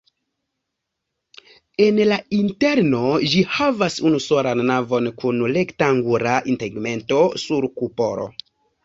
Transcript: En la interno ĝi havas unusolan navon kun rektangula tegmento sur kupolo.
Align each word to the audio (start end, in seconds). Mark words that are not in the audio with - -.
En 1.87 1.99
la 2.11 2.15
interno 2.37 3.01
ĝi 3.33 3.43
havas 3.57 3.97
unusolan 4.11 4.63
navon 4.71 5.11
kun 5.25 5.45
rektangula 5.59 6.33
tegmento 6.65 7.21
sur 7.45 7.69
kupolo. 7.83 8.27